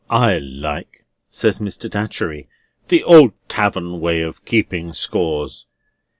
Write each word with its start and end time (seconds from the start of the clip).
"I 0.09 0.39
like," 0.39 1.05
says 1.29 1.59
Mr. 1.59 1.87
Datchery, 1.87 2.47
"the 2.87 3.03
old 3.03 3.33
tavern 3.47 3.99
way 4.01 4.21
of 4.21 4.43
keeping 4.45 4.93
scores. 4.93 5.67